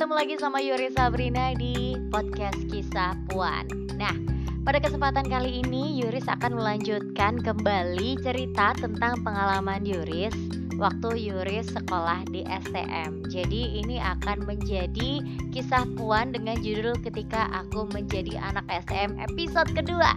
ketemu 0.00 0.16
lagi 0.16 0.34
sama 0.40 0.64
Yuri 0.64 0.88
Sabrina 0.96 1.52
di 1.60 1.92
podcast 2.08 2.56
Kisah 2.72 3.12
Puan. 3.28 3.68
Nah, 4.00 4.16
pada 4.64 4.80
kesempatan 4.80 5.28
kali 5.28 5.60
ini 5.60 6.00
Yuris 6.00 6.24
akan 6.24 6.56
melanjutkan 6.56 7.36
kembali 7.36 8.16
cerita 8.24 8.72
tentang 8.80 9.20
pengalaman 9.20 9.84
Yuris 9.84 10.32
waktu 10.80 11.28
Yuris 11.28 11.68
sekolah 11.76 12.24
di 12.32 12.48
STM. 12.48 13.28
Jadi 13.28 13.84
ini 13.84 14.00
akan 14.00 14.48
menjadi 14.48 15.20
kisah 15.52 15.84
Puan 16.00 16.32
dengan 16.32 16.56
judul 16.64 16.96
ketika 17.04 17.52
aku 17.52 17.84
menjadi 17.92 18.40
anak 18.40 18.64
STM 18.72 19.20
episode 19.20 19.68
kedua. 19.76 20.16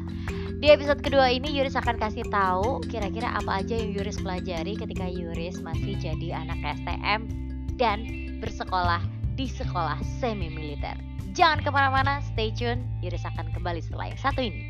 Di 0.63 0.71
episode 0.71 1.04
kedua 1.04 1.27
ini 1.27 1.52
Yuris 1.59 1.75
akan 1.75 2.00
kasih 2.00 2.23
tahu 2.31 2.79
kira-kira 2.88 3.36
apa 3.36 3.59
aja 3.59 3.75
yang 3.75 3.91
Yuris 4.00 4.15
pelajari 4.23 4.79
ketika 4.79 5.11
Yuris 5.11 5.59
masih 5.59 6.00
jadi 6.00 6.39
anak 6.39 6.79
STM 6.79 7.27
dan 7.75 7.99
bersekolah 8.39 9.23
di 9.33 9.49
sekolah 9.49 9.97
semi 10.21 10.49
militer. 10.49 10.97
Jangan 11.33 11.65
ke 11.65 11.69
mana-mana, 11.73 12.21
stay 12.21 12.53
tune. 12.53 12.85
Iris 13.01 13.25
akan 13.25 13.49
kembali 13.49 13.81
setelah 13.81 14.13
yang 14.13 14.21
satu 14.21 14.41
ini. 14.45 14.63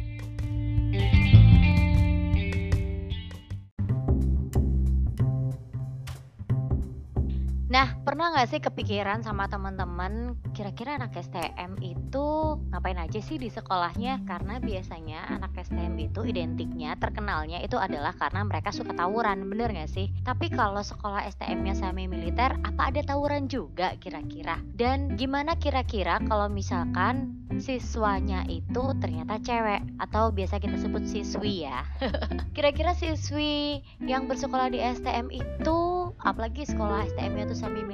Nah, 7.73 7.89
pernah 8.04 8.36
nggak 8.36 8.52
sih 8.52 8.60
kepikiran 8.60 9.24
sama 9.24 9.48
teman-teman 9.48 10.36
kira-kira 10.52 11.00
anak 11.00 11.16
STM 11.16 11.80
itu 11.80 12.60
ngapain 12.70 13.00
aja 13.00 13.24
sih 13.24 13.40
di 13.40 13.48
sekolahnya? 13.48 14.28
Karena 14.28 14.60
biasanya 14.60 15.24
anak 15.32 15.56
STM 15.56 15.96
itu 15.96 16.28
identiknya, 16.28 17.00
terkenalnya 17.00 17.64
itu 17.64 17.80
adalah 17.80 18.12
karena 18.20 18.44
mereka 18.44 18.76
suka 18.76 18.92
tawuran, 18.92 19.48
bener 19.48 19.72
nggak 19.72 19.88
sih? 19.88 20.12
Tapi 20.28 20.52
kalau 20.52 20.84
sekolah 20.84 21.24
STM-nya 21.32 21.80
semi 21.80 22.12
militer, 22.12 22.52
apa 22.68 22.92
ada 22.92 23.00
tawuran 23.08 23.48
juga 23.48 23.95
kira-kira? 24.04 24.60
Dan 24.76 25.16
gimana 25.16 25.56
kira-kira 25.56 26.20
kalau 26.28 26.52
misalkan 26.52 27.40
siswanya 27.56 28.44
itu 28.52 28.98
ternyata 29.00 29.40
cewek 29.40 29.80
atau 30.04 30.28
biasa 30.34 30.60
kita 30.60 30.76
sebut 30.76 31.08
siswi 31.08 31.72
ya? 31.72 31.88
kira-kira 32.56 32.92
siswi 32.92 33.80
yang 34.04 34.28
bersekolah 34.28 34.67
di 34.67 34.84
STM 34.84 35.32
itu 35.32 35.80
apalagi 36.20 36.67
sekolah 36.67 37.08
STM-nya 37.16 37.48
tuh 37.48 37.58
semi 37.58 37.80
militer 37.80 37.92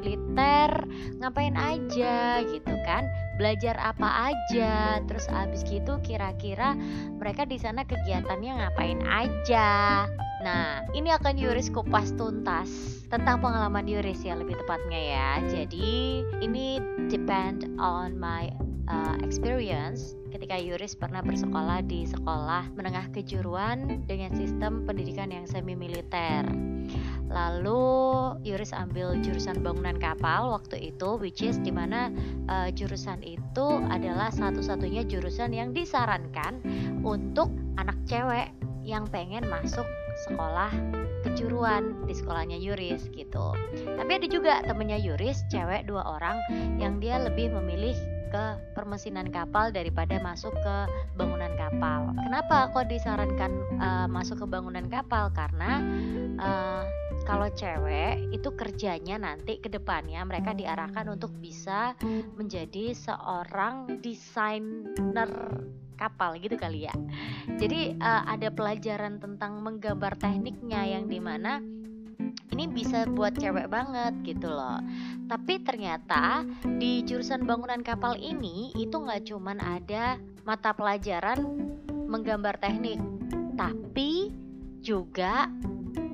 ngapain 1.20 1.54
aja 1.54 2.42
gitu 2.42 2.74
kan 2.88 3.06
belajar 3.38 3.78
apa 3.78 4.34
aja 4.34 4.98
terus 5.06 5.30
abis 5.30 5.62
gitu 5.68 6.02
kira-kira 6.02 6.74
mereka 7.22 7.46
di 7.46 7.62
sana 7.62 7.86
kegiatannya 7.86 8.52
ngapain 8.64 9.00
aja 9.06 10.08
Nah, 10.40 10.88
ini 10.96 11.12
akan 11.12 11.36
Yuris 11.36 11.68
kupas 11.68 12.16
tuntas 12.16 12.72
tentang 13.12 13.44
pengalaman 13.44 13.84
Yuris 13.84 14.24
ya 14.24 14.40
lebih 14.40 14.56
tepatnya 14.56 14.96
ya. 14.96 15.30
Jadi, 15.52 16.24
ini 16.40 16.80
depend 17.12 17.68
on 17.76 18.16
my 18.16 18.48
uh, 18.88 19.20
experience 19.20 20.16
ketika 20.32 20.56
Yuris 20.56 20.96
pernah 20.96 21.20
bersekolah 21.20 21.84
di 21.84 22.08
sekolah 22.08 22.72
menengah 22.72 23.12
kejuruan 23.12 24.08
dengan 24.08 24.32
sistem 24.32 24.88
pendidikan 24.88 25.28
yang 25.28 25.44
semi 25.44 25.76
militer. 25.76 26.48
Lalu 27.30 27.82
Yuris 28.42 28.74
ambil 28.74 29.14
jurusan 29.22 29.62
bangunan 29.62 30.02
kapal 30.02 30.50
waktu 30.50 30.94
itu 30.94 31.16
which 31.22 31.46
is 31.46 31.62
di 31.62 31.70
mana 31.70 32.10
uh, 32.50 32.74
jurusan 32.74 33.22
itu 33.22 33.68
adalah 33.90 34.34
satu-satunya 34.34 35.06
jurusan 35.06 35.54
yang 35.54 35.70
disarankan 35.70 36.60
untuk 37.06 37.54
anak 37.78 37.96
cewek 38.10 38.50
yang 38.82 39.06
pengen 39.06 39.46
masuk 39.46 39.86
sekolah 40.26 40.74
kejuruan 41.24 41.94
di 42.08 42.14
sekolahnya 42.16 42.58
Yuris 42.58 43.12
gitu. 43.14 43.54
Tapi 44.00 44.12
ada 44.18 44.28
juga 44.28 44.64
temennya 44.64 44.98
Yuris, 45.00 45.44
cewek 45.52 45.86
dua 45.86 46.04
orang 46.08 46.40
yang 46.80 46.98
dia 46.98 47.20
lebih 47.20 47.52
memilih 47.54 47.96
ke 48.30 48.46
permesinan 48.78 49.34
kapal 49.34 49.74
daripada 49.74 50.22
masuk 50.22 50.54
ke 50.54 50.76
bangunan 51.18 51.50
kapal. 51.58 52.14
Kenapa 52.14 52.70
kok 52.72 52.88
disarankan 52.88 53.52
uh, 53.82 54.08
masuk 54.08 54.46
ke 54.46 54.48
bangunan 54.48 54.86
kapal? 54.88 55.34
Karena 55.34 55.82
uh, 56.38 56.84
kalau 57.30 57.46
cewek 57.54 58.34
itu 58.34 58.50
kerjanya 58.58 59.22
nanti 59.22 59.62
ke 59.62 59.70
depannya 59.70 60.26
mereka 60.26 60.58
diarahkan 60.58 61.06
untuk 61.14 61.30
bisa 61.38 61.94
menjadi 62.34 62.98
seorang 62.98 64.02
desainer 64.02 65.30
kapal 65.94 66.34
gitu 66.42 66.58
kali 66.58 66.90
ya. 66.90 66.96
Jadi 67.62 67.94
uh, 68.02 68.26
ada 68.26 68.50
pelajaran 68.50 69.22
tentang 69.22 69.62
menggambar 69.62 70.18
tekniknya 70.18 70.98
yang 70.98 71.06
di 71.06 71.22
mana 71.22 71.62
ini 72.50 72.66
bisa 72.66 73.06
buat 73.06 73.38
cewek 73.38 73.70
banget 73.70 74.14
gitu 74.26 74.52
loh 74.52 74.84
tapi 75.32 75.62
ternyata 75.64 76.44
di 76.82 77.06
jurusan 77.08 77.48
bangunan 77.48 77.80
kapal 77.86 78.18
ini 78.20 78.74
itu 78.76 78.92
nggak 79.00 79.32
cuman 79.32 79.62
ada 79.64 80.20
mata 80.44 80.76
pelajaran 80.76 81.40
menggambar 82.10 82.60
teknik 82.60 83.00
tapi 83.56 84.34
juga 84.84 85.48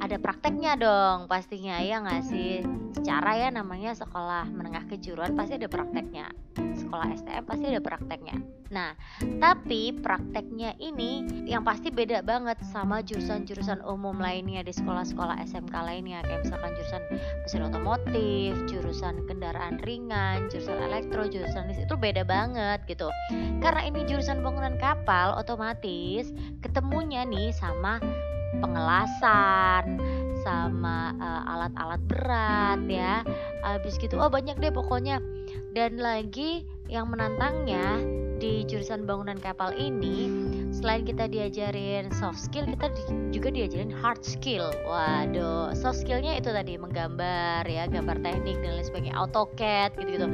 ada 0.06 0.22
prakteknya 0.22 0.78
dong 0.78 1.26
pastinya 1.26 1.82
ya 1.82 1.98
nggak 1.98 2.22
sih? 2.30 2.62
Secara 2.94 3.42
ya 3.42 3.50
namanya 3.50 3.98
sekolah 3.98 4.46
menengah 4.54 4.86
kejuruan 4.86 5.34
pasti 5.34 5.58
ada 5.58 5.66
prakteknya. 5.66 6.30
Sekolah 6.78 7.10
STM 7.18 7.44
pasti 7.50 7.66
ada 7.74 7.82
prakteknya. 7.82 8.38
Nah 8.70 8.94
tapi 9.42 9.98
prakteknya 9.98 10.78
ini 10.78 11.26
yang 11.50 11.66
pasti 11.66 11.90
beda 11.90 12.22
banget 12.22 12.62
sama 12.70 13.02
jurusan-jurusan 13.02 13.82
umum 13.82 14.14
lainnya 14.22 14.62
di 14.62 14.70
sekolah-sekolah 14.78 15.42
SMK 15.42 15.74
lainnya. 15.74 16.22
Kayak 16.22 16.46
misalkan 16.46 16.72
jurusan 16.78 17.04
mesin 17.42 17.62
otomotif 17.66 18.54
jurusan 18.70 19.26
kendaraan 19.26 19.82
ringan 19.82 20.46
jurusan 20.54 20.78
elektro 20.86 21.26
jurusan 21.26 21.66
listrik 21.66 21.90
itu 21.90 21.98
beda 21.98 22.22
banget 22.22 22.86
gitu. 22.86 23.10
Karena 23.58 23.82
ini 23.90 24.06
jurusan 24.06 24.46
bangunan 24.46 24.78
kapal 24.78 25.34
otomatis 25.34 26.30
ketemunya 26.62 27.26
nih 27.26 27.50
sama 27.50 27.98
pengelasan 28.60 30.00
sama 30.46 31.12
uh, 31.18 31.44
alat-alat 31.50 32.02
berat 32.06 32.80
ya. 32.86 33.26
Habis 33.66 33.98
gitu 33.98 34.22
oh 34.22 34.30
banyak 34.30 34.58
deh 34.62 34.72
pokoknya. 34.72 35.20
Dan 35.76 36.00
lagi 36.00 36.64
yang 36.88 37.10
menantangnya 37.10 38.00
di 38.38 38.64
jurusan 38.68 39.08
bangunan 39.10 39.40
kapal 39.42 39.74
ini 39.76 40.30
selain 40.86 41.02
kita 41.02 41.26
diajarin 41.26 42.14
soft 42.14 42.38
skill 42.38 42.70
kita 42.70 42.94
di, 42.94 43.02
juga 43.34 43.50
diajarin 43.50 43.90
hard 43.90 44.22
skill. 44.22 44.70
Waduh 44.86 45.74
soft 45.74 46.06
skillnya 46.06 46.38
itu 46.38 46.54
tadi 46.54 46.78
menggambar 46.78 47.66
ya 47.66 47.90
gambar 47.90 48.22
teknik 48.22 48.62
dan 48.62 48.78
lain 48.78 48.86
sebagainya 48.86 49.18
AutoCAD 49.18 49.98
gitu 49.98 50.10
gitu 50.14 50.28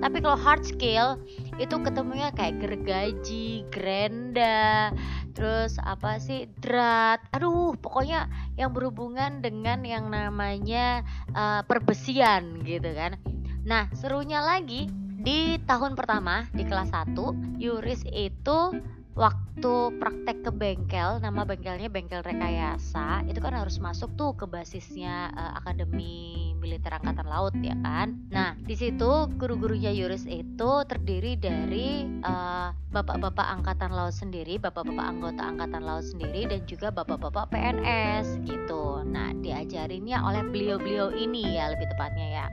tapi 0.00 0.16
kalau 0.24 0.40
hard 0.40 0.64
skill 0.64 1.20
itu 1.60 1.76
ketemunya 1.84 2.32
kayak 2.32 2.56
gergaji 2.56 3.68
grenda 3.68 4.96
terus 5.36 5.76
apa 5.84 6.16
sih 6.16 6.48
drat. 6.64 7.20
Aduh 7.36 7.76
pokoknya 7.76 8.32
yang 8.56 8.72
berhubungan 8.72 9.44
dengan 9.44 9.84
yang 9.84 10.08
namanya 10.08 11.04
uh, 11.36 11.60
perbesian 11.68 12.64
gitu 12.64 12.96
kan. 12.96 13.20
Nah 13.68 13.92
serunya 13.92 14.40
lagi 14.40 14.88
di 15.20 15.60
tahun 15.68 15.92
pertama 15.92 16.48
di 16.56 16.64
kelas 16.64 16.96
1 16.96 17.60
Yuris 17.60 18.08
itu 18.08 18.72
waktu 19.18 19.98
praktek 19.98 20.46
ke 20.46 20.50
bengkel 20.54 21.18
nama 21.18 21.42
bengkelnya 21.42 21.90
bengkel 21.90 22.22
rekayasa 22.22 23.26
itu 23.26 23.42
kan 23.42 23.50
harus 23.50 23.82
masuk 23.82 24.14
tuh 24.14 24.30
ke 24.38 24.46
basisnya 24.46 25.34
uh, 25.34 25.58
akademi 25.58 26.54
militer 26.62 26.94
angkatan 26.94 27.26
laut 27.26 27.50
ya 27.58 27.74
kan? 27.82 28.14
Nah 28.30 28.54
di 28.54 28.78
situ 28.78 29.26
guru-gurunya 29.34 29.90
Yuris 29.90 30.22
itu 30.30 30.70
terdiri 30.86 31.34
dari 31.34 32.06
uh, 32.22 32.70
bapak-bapak 32.94 33.42
angkatan 33.58 33.90
laut 33.90 34.14
sendiri 34.14 34.62
bapak-bapak 34.62 35.06
anggota 35.10 35.42
angkatan 35.42 35.82
laut 35.82 36.06
sendiri 36.06 36.46
dan 36.46 36.62
juga 36.70 36.94
bapak-bapak 36.94 37.50
PNS 37.50 38.46
gitu. 38.46 39.02
Nah 39.02 39.34
diajarinnya 39.42 40.22
oleh 40.22 40.46
beliau-beliau 40.46 41.10
ini 41.18 41.58
ya 41.58 41.74
lebih 41.74 41.90
tepatnya 41.90 42.26
ya. 42.30 42.46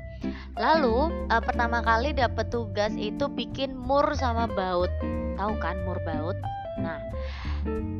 Lalu 0.57 1.29
uh, 1.29 1.41
pertama 1.45 1.85
kali 1.85 2.17
dapat 2.17 2.49
tugas 2.49 2.97
itu 2.97 3.29
bikin 3.29 3.77
mur 3.77 4.09
sama 4.17 4.49
baut 4.49 4.89
tahu 5.35 5.53
kan 5.61 5.75
mur 5.83 5.99
baut? 6.03 6.37
Nah, 6.79 6.99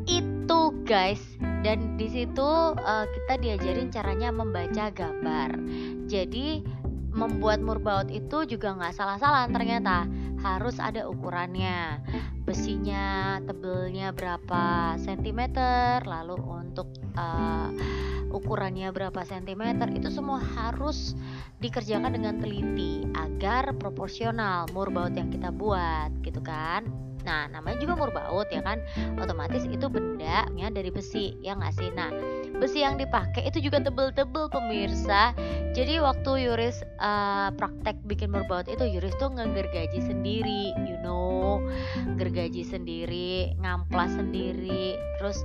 itu 0.10 0.62
guys 0.84 1.22
dan 1.64 1.96
di 1.96 2.12
situ 2.12 2.50
uh, 2.76 3.06
kita 3.08 3.34
diajarin 3.40 3.90
caranya 3.90 4.30
membaca 4.30 4.92
gambar. 4.92 5.56
Jadi 6.12 6.64
membuat 7.16 7.64
murbaut 7.64 8.12
itu 8.12 8.44
juga 8.44 8.76
nggak 8.76 8.96
salah-salah 8.96 9.48
ternyata. 9.48 10.06
Harus 10.44 10.78
ada 10.78 11.10
ukurannya. 11.10 12.04
Besinya 12.46 13.40
tebelnya 13.42 14.14
berapa 14.14 14.94
sentimeter 15.02 16.06
lalu 16.06 16.38
untuk 16.38 16.94
uh, 17.18 17.74
ukurannya 18.36 18.92
berapa 18.92 19.24
sentimeter 19.24 19.88
itu 19.96 20.12
semua 20.12 20.44
harus 20.44 21.16
dikerjakan 21.64 22.20
dengan 22.20 22.36
teliti 22.44 23.08
agar 23.16 23.72
proporsional 23.80 24.68
murbaut 24.76 25.16
yang 25.16 25.32
kita 25.32 25.50
buat 25.56 26.12
gitu 26.22 26.44
kan 26.44 26.84
Nah, 27.26 27.50
namanya 27.50 27.82
juga 27.82 27.98
murbaut 27.98 28.48
ya 28.54 28.62
kan. 28.62 28.80
Otomatis 29.18 29.66
itu 29.66 29.90
bendanya 29.90 30.70
dari 30.70 30.94
besi, 30.94 31.34
ya 31.42 31.58
nggak 31.58 31.74
sih? 31.74 31.90
Nah, 31.92 32.14
besi 32.62 32.86
yang 32.86 33.02
dipakai 33.02 33.50
itu 33.50 33.60
juga 33.60 33.82
tebel-tebel 33.82 34.48
pemirsa. 34.54 35.34
Jadi 35.74 36.00
waktu 36.00 36.48
Yuris 36.48 36.86
uh, 37.02 37.52
praktek 37.58 38.00
bikin 38.06 38.32
murbaut 38.32 38.70
itu 38.70 38.86
Yuris 38.86 39.18
tuh 39.18 39.34
ngegergaji 39.34 40.00
sendiri, 40.06 40.72
you 40.88 40.96
know, 41.02 41.60
gergaji 42.16 42.64
sendiri, 42.64 43.58
ngamplas 43.60 44.16
sendiri, 44.16 44.96
terus 45.20 45.44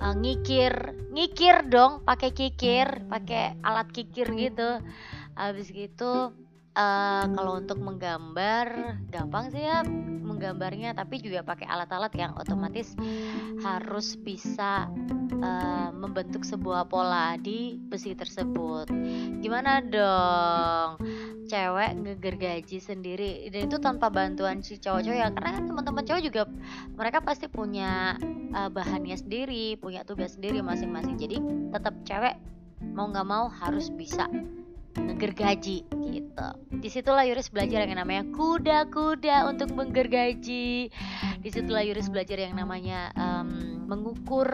uh, 0.00 0.14
ngikir, 0.16 0.96
ngikir 1.12 1.68
dong, 1.68 2.06
pakai 2.06 2.30
kikir, 2.32 3.04
pakai 3.10 3.58
alat 3.66 3.90
kikir 3.90 4.30
gitu. 4.32 4.80
Habis 5.36 5.68
gitu 5.68 6.32
uh, 6.76 7.24
kalau 7.32 7.58
untuk 7.58 7.80
menggambar 7.80 9.00
gampang 9.08 9.48
sih 9.50 9.64
ya 9.64 9.82
menggambarnya 10.26 10.92
tapi 10.92 11.16
juga 11.24 11.40
pakai 11.40 11.64
alat-alat 11.64 12.12
yang 12.12 12.36
otomatis 12.36 12.92
harus 13.64 14.20
bisa 14.20 14.84
uh, 15.40 15.88
membentuk 15.96 16.44
sebuah 16.44 16.84
pola 16.92 17.40
di 17.40 17.80
besi 17.88 18.12
tersebut. 18.12 18.92
Gimana 19.40 19.80
dong? 19.80 21.00
Cewek 21.46 21.94
ngegergaji 22.02 22.78
sendiri 22.82 23.46
dan 23.54 23.70
itu 23.70 23.78
tanpa 23.78 24.10
bantuan 24.10 24.60
si 24.66 24.82
cowok-cowok 24.82 25.16
ya 25.16 25.30
karena 25.30 25.62
teman-teman 25.62 26.04
cowok 26.04 26.22
juga 26.26 26.42
mereka 26.98 27.22
pasti 27.22 27.46
punya 27.46 28.18
uh, 28.50 28.66
bahannya 28.68 29.14
sendiri 29.14 29.78
punya 29.78 30.02
tugas 30.02 30.34
sendiri 30.36 30.60
masing-masing. 30.60 31.16
Jadi 31.16 31.38
tetap 31.70 31.94
cewek 32.02 32.36
mau 32.92 33.08
nggak 33.08 33.24
mau 33.24 33.46
harus 33.46 33.88
bisa 33.94 34.26
ngegergaji 34.98 35.86
gitu. 35.86 36.48
Di 36.80 36.88
situlah 36.88 37.24
Yuris 37.28 37.52
belajar 37.52 37.86
yang 37.86 38.00
namanya 38.00 38.24
kuda-kuda 38.32 39.46
untuk 39.48 39.72
menggergaji. 39.76 40.88
Di 41.40 41.48
situlah 41.48 41.84
Yuris 41.84 42.08
belajar 42.08 42.40
yang 42.40 42.56
namanya 42.56 43.12
um, 43.16 43.84
mengukur 43.86 44.48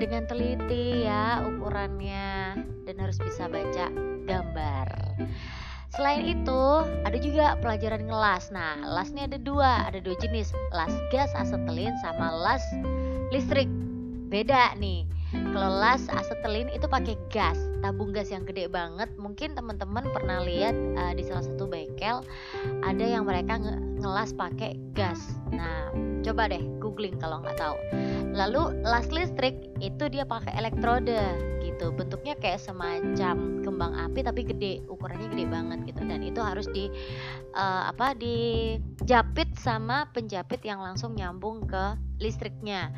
dengan 0.00 0.24
teliti 0.24 1.04
ya 1.04 1.44
ukurannya 1.44 2.56
dan 2.88 2.96
harus 2.96 3.20
bisa 3.20 3.50
baca 3.50 3.92
gambar. 4.24 4.88
Selain 5.92 6.24
itu, 6.24 6.64
ada 7.04 7.18
juga 7.20 7.52
pelajaran 7.60 8.08
ngelas. 8.08 8.48
Nah, 8.48 8.80
las 8.80 9.12
ada 9.12 9.36
dua, 9.36 9.84
ada 9.84 10.00
dua 10.00 10.16
jenis, 10.24 10.48
las 10.72 10.92
gas 11.12 11.28
asetilin 11.36 11.92
sama 12.00 12.32
las 12.32 12.64
listrik. 13.28 13.68
Beda 14.32 14.72
nih. 14.80 15.04
Kalau 15.32 15.70
las 15.80 16.04
asetilin 16.12 16.68
itu 16.68 16.84
pakai 16.84 17.16
gas, 17.32 17.56
tabung 17.80 18.12
gas 18.12 18.28
yang 18.28 18.44
gede 18.44 18.68
banget. 18.68 19.08
Mungkin 19.16 19.56
teman-teman 19.56 20.04
pernah 20.12 20.44
lihat 20.44 20.76
uh, 20.96 21.12
di 21.16 21.24
salah 21.24 21.44
satu 21.44 21.64
bengkel 21.64 22.20
ada 22.84 23.04
yang 23.04 23.24
mereka 23.24 23.56
nge 23.56 23.74
ngelas 24.04 24.30
pakai 24.36 24.76
gas. 24.92 25.18
Nah, 25.48 25.88
coba 26.20 26.52
deh 26.52 26.60
googling 26.80 27.16
kalau 27.16 27.40
nggak 27.40 27.56
tahu. 27.56 27.76
Lalu 28.32 28.76
las 28.84 29.08
listrik 29.08 29.56
itu 29.80 30.08
dia 30.12 30.28
pakai 30.28 30.52
elektrode 30.56 31.20
gitu. 31.82 31.90
Bentuknya 31.90 32.38
kayak 32.38 32.62
semacam 32.62 33.36
kembang 33.66 33.92
api 33.98 34.22
tapi 34.22 34.46
gede, 34.46 34.86
ukurannya 34.86 35.26
gede 35.34 35.46
banget 35.50 35.78
gitu. 35.90 36.02
Dan 36.06 36.22
itu 36.22 36.38
harus 36.38 36.70
di 36.70 36.86
uh, 37.58 37.90
apa 37.90 38.14
dijapit 38.14 39.50
sama 39.58 40.06
penjapit 40.14 40.62
yang 40.62 40.78
langsung 40.78 41.18
nyambung 41.18 41.66
ke 41.66 41.98
listriknya 42.22 42.94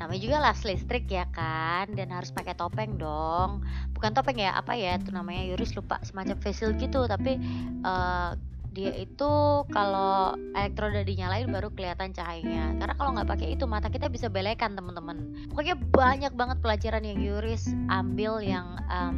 namanya 0.00 0.20
juga 0.24 0.40
las 0.40 0.64
listrik 0.64 1.04
ya 1.12 1.28
kan 1.28 1.92
dan 1.92 2.08
harus 2.08 2.32
pakai 2.32 2.56
topeng 2.56 2.96
dong 2.96 3.60
bukan 3.92 4.16
topeng 4.16 4.40
ya 4.40 4.56
apa 4.56 4.72
ya 4.72 4.96
itu 4.96 5.12
namanya 5.12 5.44
Yuris 5.52 5.76
lupa 5.76 6.00
semacam 6.00 6.40
facial 6.40 6.72
gitu 6.80 7.04
tapi 7.04 7.36
uh, 7.84 8.32
dia 8.72 8.92
itu 8.96 9.32
kalau 9.68 10.32
elektroda 10.56 11.04
dinyalain 11.04 11.48
baru 11.52 11.68
kelihatan 11.72 12.16
cahayanya. 12.16 12.80
Karena 12.80 12.94
kalau 12.96 13.10
nggak 13.12 13.28
pakai 13.28 13.48
itu 13.54 13.64
mata 13.68 13.92
kita 13.92 14.08
bisa 14.08 14.32
belekan 14.32 14.72
teman-teman. 14.72 15.48
Pokoknya 15.52 15.76
banyak 15.76 16.32
banget 16.32 16.58
pelajaran 16.64 17.04
yang 17.04 17.20
Yuris 17.20 17.68
ambil 17.92 18.40
yang 18.40 18.80
um, 18.88 19.16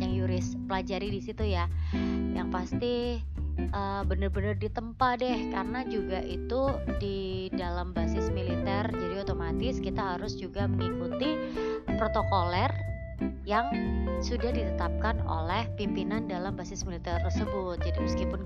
yang 0.00 0.12
Yuris 0.16 0.56
pelajari 0.66 1.12
di 1.12 1.20
situ 1.20 1.44
ya. 1.44 1.68
Yang 2.32 2.48
pasti 2.48 2.94
uh, 3.76 4.02
bener-bener 4.08 4.56
ditempa 4.56 5.20
deh. 5.20 5.52
Karena 5.52 5.84
juga 5.84 6.24
itu 6.24 6.72
di 6.96 7.52
dalam 7.52 7.92
basis 7.92 8.32
militer 8.32 8.88
jadi 8.88 9.20
otomatis 9.20 9.78
kita 9.84 10.16
harus 10.16 10.32
juga 10.40 10.64
mengikuti 10.64 11.36
protokoler 12.00 12.93
yang 13.44 13.68
sudah 14.24 14.56
ditetapkan 14.56 15.20
oleh 15.28 15.68
pimpinan 15.76 16.24
dalam 16.24 16.56
basis 16.56 16.82
militer 16.88 17.20
tersebut. 17.20 17.76
Jadi 17.84 17.98
meskipun 18.00 18.40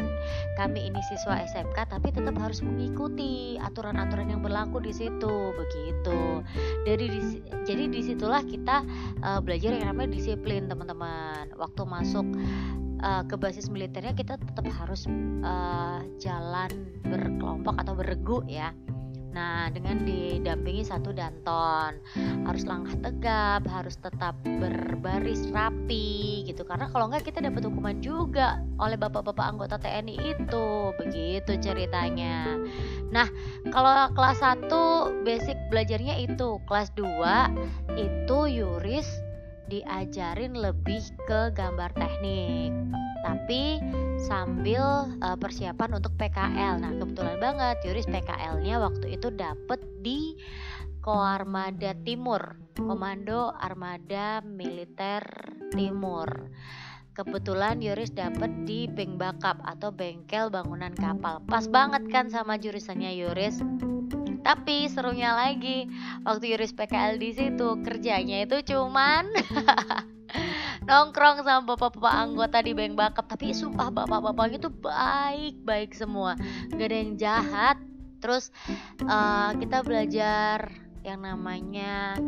kami 0.59 0.91
ini 0.91 1.01
siswa 1.07 1.39
SMK 1.47 1.87
tapi 1.87 2.11
tetap 2.11 2.35
harus 2.35 2.59
mengikuti 2.61 3.55
aturan-aturan 3.63 4.35
yang 4.35 4.43
berlaku 4.43 4.83
di 4.83 4.91
situ 4.91 5.55
begitu. 5.55 6.43
Dari 6.83 7.07
di, 7.07 7.21
jadi 7.63 7.85
di 7.87 8.01
situlah 8.03 8.43
kita 8.43 8.83
uh, 9.23 9.39
belajar 9.39 9.79
yang 9.79 9.95
namanya 9.95 10.19
disiplin 10.19 10.67
teman-teman. 10.67 11.55
Waktu 11.55 11.83
masuk 11.87 12.27
uh, 13.03 13.23
ke 13.27 13.39
basis 13.39 13.71
militernya 13.71 14.19
kita 14.19 14.35
tetap 14.39 14.67
harus 14.83 15.07
uh, 15.47 16.03
jalan 16.19 16.71
berkelompok 17.07 17.79
atau 17.79 17.95
beregu 17.95 18.43
ya. 18.51 18.75
Nah, 19.39 19.71
dengan 19.71 20.03
didampingi 20.03 20.83
satu 20.83 21.15
danton, 21.15 22.03
harus 22.43 22.67
langkah 22.67 22.99
tegap, 22.99 23.63
harus 23.71 23.95
tetap 24.03 24.35
berbaris 24.43 25.47
rapi 25.55 26.43
gitu. 26.43 26.67
Karena 26.67 26.91
kalau 26.91 27.07
enggak 27.07 27.31
kita 27.31 27.39
dapat 27.47 27.71
hukuman 27.71 28.03
juga 28.03 28.59
oleh 28.83 28.99
bapak-bapak 28.99 29.47
anggota 29.47 29.79
TNI 29.79 30.19
itu. 30.35 30.91
Begitu 30.99 31.55
ceritanya. 31.63 32.59
Nah, 33.15 33.31
kalau 33.71 34.11
kelas 34.19 34.43
1 34.43 35.23
basic 35.23 35.55
belajarnya 35.71 36.19
itu, 36.19 36.59
kelas 36.67 36.91
2 36.99 37.95
itu 37.95 38.39
yuris 38.51 39.07
diajarin 39.71 40.59
lebih 40.59 41.05
ke 41.29 41.53
gambar 41.55 41.93
teknik 41.93 42.73
tapi 43.23 43.83
sambil 44.19 44.83
uh, 45.23 45.39
persiapan 45.39 46.03
untuk 46.03 46.13
PKL. 46.19 46.83
Nah, 46.83 46.93
kebetulan 46.99 47.39
banget 47.39 47.77
Yuris 47.87 48.11
PKL-nya 48.11 48.83
waktu 48.83 49.15
itu 49.15 49.31
dapet 49.31 49.81
di 50.03 50.35
Koarmada 50.99 51.95
Timur, 52.03 52.59
Komando 52.75 53.55
Armada 53.55 54.43
Militer 54.43 55.23
Timur. 55.71 56.51
Kebetulan 57.15 57.83
Yuris 57.83 58.15
dapet 58.15 58.51
di 58.63 58.87
Bank 58.87 59.19
Bakap 59.19 59.59
atau 59.67 59.91
bengkel 59.91 60.51
bangunan 60.55 60.95
kapal. 60.95 61.43
Pas 61.47 61.67
banget 61.67 62.07
kan 62.11 62.31
sama 62.31 62.59
jurusannya 62.59 63.11
Yuris. 63.19 63.59
Tapi 64.47 64.87
serunya 64.87 65.35
lagi 65.35 65.91
waktu 66.23 66.55
Yuris 66.55 66.75
PKL 66.75 67.19
di 67.19 67.31
situ 67.35 67.83
kerjanya 67.83 68.47
itu 68.47 68.63
cuman 68.71 69.29
nongkrong 70.89 71.45
sama 71.45 71.77
bapak-bapak 71.77 72.15
anggota 72.17 72.65
di 72.65 72.73
bank 72.73 72.97
bakap 72.97 73.29
tapi 73.29 73.53
sumpah 73.53 73.93
bapak-bapak 73.93 74.57
itu 74.57 74.73
baik-baik 74.73 75.93
semua. 75.93 76.33
Gak 76.73 76.89
ada 76.89 76.97
yang 76.97 77.13
jahat. 77.21 77.77
Terus 78.19 78.51
uh, 79.05 79.53
kita 79.61 79.85
belajar 79.85 80.73
yang 81.07 81.23
namanya 81.23 82.19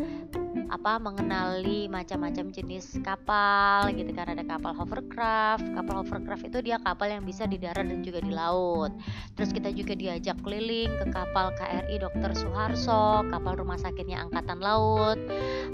apa 0.71 1.02
mengenali 1.02 1.90
macam-macam 1.90 2.52
jenis 2.52 3.00
kapal 3.00 3.88
gitu 3.97 4.12
kan. 4.12 4.29
Ada 4.29 4.45
kapal 4.45 4.76
hovercraft. 4.76 5.64
Kapal 5.64 6.05
hovercraft 6.05 6.45
itu 6.52 6.59
dia 6.61 6.76
kapal 6.85 7.17
yang 7.17 7.25
bisa 7.25 7.49
di 7.49 7.57
darat 7.57 7.88
dan 7.88 8.05
juga 8.05 8.21
di 8.21 8.31
laut. 8.31 8.93
Terus 9.40 9.57
kita 9.57 9.73
juga 9.73 9.97
diajak 9.97 10.37
keliling 10.45 10.93
ke 11.00 11.07
kapal 11.17 11.57
KRI 11.57 11.97
Dr. 11.97 12.37
Suharso 12.37 13.25
kapal 13.33 13.57
rumah 13.57 13.81
sakitnya 13.81 14.21
Angkatan 14.21 14.61
Laut. 14.61 15.19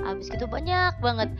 Habis 0.06 0.30
itu 0.32 0.46
banyak 0.46 1.02
banget 1.02 1.34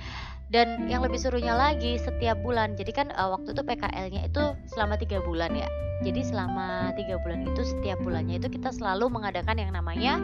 dan 0.47 0.87
yang 0.87 1.03
lebih 1.03 1.19
serunya 1.19 1.55
lagi 1.59 1.99
setiap 1.99 2.39
bulan. 2.39 2.79
Jadi 2.79 2.93
kan 2.95 3.11
uh, 3.19 3.35
waktu 3.35 3.51
itu 3.51 3.63
PKL-nya 3.67 4.31
itu 4.31 4.43
selama 4.71 4.95
tiga 4.95 5.19
bulan 5.23 5.51
ya. 5.59 5.67
Jadi 6.07 6.23
selama 6.23 6.93
tiga 6.95 7.19
bulan 7.25 7.43
itu 7.49 7.63
setiap 7.67 7.99
bulannya 8.05 8.39
itu 8.39 8.53
kita 8.53 8.71
selalu 8.71 9.09
mengadakan 9.11 9.57
yang 9.59 9.73
namanya 9.75 10.21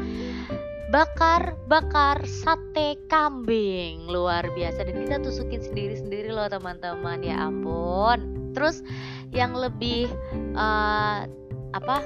bakar 0.94 1.58
bakar 1.66 2.22
sate 2.22 3.02
kambing. 3.10 4.06
Luar 4.06 4.46
biasa. 4.54 4.86
Dan 4.86 5.02
kita 5.02 5.18
tusukin 5.18 5.58
sendiri 5.58 5.98
sendiri 5.98 6.30
loh 6.30 6.46
teman-teman. 6.46 7.18
Ya 7.26 7.42
ampun. 7.42 8.52
Terus 8.54 8.84
yang 9.34 9.58
lebih 9.58 10.06
uh, 10.54 11.26
apa 11.72 11.96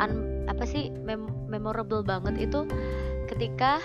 un, 0.00 0.12
apa 0.46 0.64
sih 0.64 0.88
mem 1.04 1.26
memorable 1.50 2.00
banget 2.00 2.48
itu 2.48 2.64
ketika 3.26 3.82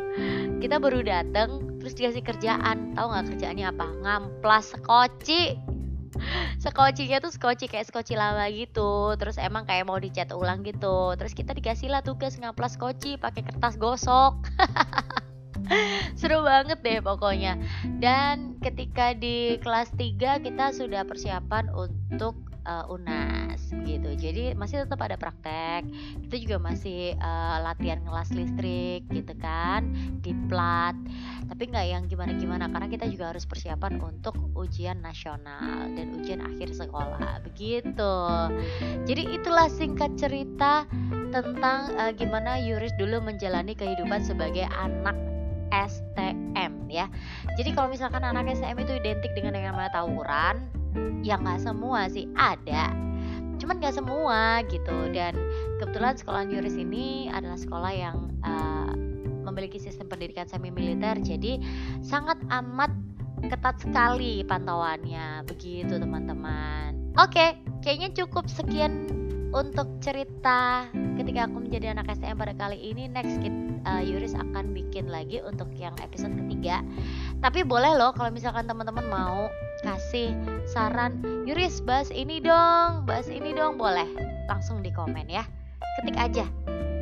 kita 0.64 0.80
baru 0.80 1.04
datang 1.04 1.67
terus 1.88 2.04
dikasih 2.04 2.20
kerjaan. 2.20 2.92
Tahu 2.92 3.06
nggak 3.08 3.26
kerjaannya 3.32 3.66
apa? 3.72 3.86
Ngamplas 4.04 4.76
sekoci. 4.76 5.56
Sekocinya 6.60 7.16
tuh 7.24 7.32
skoci 7.32 7.64
kayak 7.64 7.88
skoci 7.88 8.12
lama 8.12 8.44
gitu. 8.52 9.16
Terus 9.16 9.40
emang 9.40 9.64
kayak 9.64 9.88
mau 9.88 9.96
dicat 9.96 10.28
ulang 10.36 10.60
gitu. 10.68 11.16
Terus 11.16 11.32
kita 11.32 11.56
dikasih 11.56 11.88
lah 11.88 12.04
tugas 12.04 12.36
ngaplas 12.36 12.76
skoci 12.76 13.16
pakai 13.16 13.40
kertas 13.40 13.80
gosok. 13.80 14.36
Seru 16.20 16.44
banget 16.44 16.84
deh 16.84 17.00
pokoknya. 17.00 17.56
Dan 17.96 18.60
ketika 18.60 19.16
di 19.16 19.56
kelas 19.64 19.88
3 19.96 20.44
kita 20.44 20.76
sudah 20.76 21.08
persiapan 21.08 21.72
untuk 21.72 22.36
uh, 22.68 22.84
UNAS 22.92 23.72
gitu. 23.88 24.12
Jadi 24.12 24.52
masih 24.52 24.84
tetap 24.84 25.00
ada 25.00 25.16
praktek. 25.16 25.88
Kita 26.28 26.36
juga 26.36 26.56
masih 26.60 27.16
uh, 27.16 27.64
latihan 27.64 27.98
ngelas 28.04 28.28
listrik 28.36 29.08
gitu 29.08 29.32
kan 29.40 29.88
di 30.20 30.36
plat. 30.46 30.94
Tapi 31.48 31.62
nggak 31.72 31.86
yang 31.88 32.04
gimana-gimana 32.06 32.68
karena 32.68 32.88
kita 32.92 33.08
juga 33.08 33.32
harus 33.32 33.48
persiapan 33.48 33.96
untuk 34.04 34.36
ujian 34.52 35.00
nasional 35.00 35.88
dan 35.96 36.12
ujian 36.20 36.44
akhir 36.44 36.76
sekolah 36.76 37.40
begitu. 37.40 38.14
Jadi 39.08 39.22
itulah 39.32 39.72
singkat 39.72 40.12
cerita 40.20 40.84
tentang 41.32 41.96
uh, 41.96 42.12
gimana 42.12 42.60
Yuris 42.60 42.92
dulu 43.00 43.24
menjalani 43.24 43.72
kehidupan 43.72 44.20
sebagai 44.20 44.68
anak 44.68 45.16
STM 45.72 46.88
ya. 46.88 47.08
Jadi 47.56 47.76
kalau 47.76 47.92
misalkan 47.92 48.24
anak 48.24 48.48
STM 48.56 48.80
itu 48.80 48.92
identik 48.96 49.32
dengan 49.36 49.56
yang 49.56 49.76
namanya 49.76 50.00
tawuran, 50.00 50.77
ya 51.22 51.36
nggak 51.38 51.60
semua 51.60 52.06
sih 52.08 52.28
ada. 52.36 52.92
Cuman 53.58 53.82
nggak 53.82 53.96
semua 53.98 54.62
gitu. 54.70 54.96
Dan 55.10 55.34
kebetulan 55.82 56.14
sekolah 56.14 56.42
Yuris 56.46 56.78
ini 56.78 57.28
adalah 57.28 57.58
sekolah 57.58 57.92
yang 57.92 58.16
uh, 58.46 58.92
memiliki 59.48 59.80
sistem 59.80 60.06
pendidikan 60.12 60.44
semi 60.44 60.68
militer, 60.68 61.16
jadi 61.24 61.58
sangat 62.04 62.36
amat 62.52 62.92
ketat 63.48 63.80
sekali 63.82 64.44
pantauannya. 64.46 65.42
Begitu 65.48 65.98
teman-teman. 65.98 67.14
Oke, 67.18 67.58
kayaknya 67.82 68.14
cukup 68.14 68.46
sekian 68.46 69.10
untuk 69.50 69.88
cerita 70.04 70.84
ketika 71.16 71.48
aku 71.48 71.64
menjadi 71.64 71.96
anak 71.96 72.12
STM 72.12 72.36
pada 72.36 72.52
kali 72.52 72.78
ini 72.92 73.08
next 73.08 73.40
kita 73.40 73.68
uh, 73.88 74.02
Yuris 74.04 74.36
akan 74.36 74.76
bikin 74.76 75.08
lagi 75.08 75.40
untuk 75.40 75.72
yang 75.76 75.96
episode 76.04 76.36
ketiga. 76.36 76.84
Tapi 77.38 77.62
boleh 77.62 77.94
loh 77.94 78.10
kalau 78.10 78.34
misalkan 78.34 78.66
teman-teman 78.66 79.06
mau 79.06 79.46
kasih 79.86 80.34
saran, 80.66 81.22
Yuris 81.46 81.78
bahas 81.86 82.10
ini 82.10 82.42
dong, 82.42 83.06
bahas 83.06 83.30
ini 83.30 83.54
dong, 83.54 83.78
boleh 83.78 84.06
langsung 84.50 84.82
di 84.82 84.90
komen 84.90 85.30
ya. 85.30 85.46
Ketik 85.98 86.18
aja 86.18 86.46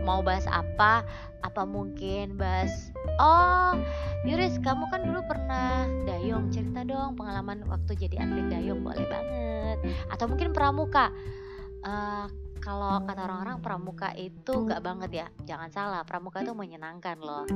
mau 0.05 0.23
bahas 0.23 0.47
apa, 0.47 1.02
apa 1.43 1.62
mungkin 1.66 2.38
bahas 2.38 2.93
Oh, 3.16 3.73
Yuris, 4.28 4.61
kamu 4.61 4.93
kan 4.93 5.00
dulu 5.09 5.25
pernah 5.25 5.88
dayung, 6.05 6.52
cerita 6.52 6.85
dong 6.85 7.16
pengalaman 7.16 7.64
waktu 7.64 7.97
jadi 7.97 8.28
atlet 8.28 8.52
dayung, 8.52 8.85
boleh 8.85 9.09
banget. 9.09 9.78
Atau 10.12 10.28
mungkin 10.28 10.52
pramuka. 10.52 11.09
Uh, 11.81 12.28
kalau 12.61 12.99
kata 13.07 13.25
orang-orang 13.25 13.62
pramuka 13.62 14.11
itu 14.19 14.66
gak 14.66 14.83
banget 14.83 15.23
ya 15.23 15.26
jangan 15.47 15.71
salah 15.71 16.02
pramuka 16.02 16.43
itu 16.43 16.50
menyenangkan 16.50 17.14
loh 17.23 17.47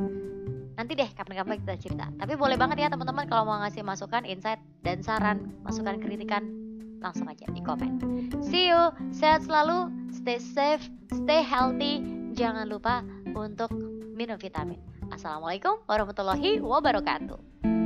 nanti 0.75 0.93
deh 0.99 1.11
kapan-kapan 1.11 1.59
kita 1.63 1.75
cerita. 1.81 2.07
Tapi 2.15 2.35
boleh 2.35 2.59
banget 2.59 2.87
ya 2.87 2.89
teman-teman 2.93 3.27
kalau 3.27 3.47
mau 3.47 3.59
ngasih 3.63 3.83
masukan 3.83 4.23
insight 4.27 4.61
dan 4.85 5.01
saran 5.01 5.55
masukan 5.63 5.99
kritikan 5.99 6.47
langsung 7.01 7.27
aja 7.27 7.49
di 7.51 7.65
komen. 7.65 7.99
See 8.45 8.69
you. 8.69 8.93
Sehat 9.11 9.47
selalu. 9.49 9.89
Stay 10.13 10.39
safe. 10.39 10.85
Stay 11.11 11.41
healthy. 11.41 12.05
Jangan 12.37 12.69
lupa 12.69 13.03
untuk 13.33 13.73
minum 14.15 14.37
vitamin. 14.37 14.79
Assalamualaikum 15.11 15.83
warahmatullahi 15.91 16.63
wabarakatuh 16.63 17.80